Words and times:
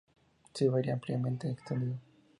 Siberia: 0.51 0.93
Ampliamente 0.93 1.47
extendido. 1.51 1.99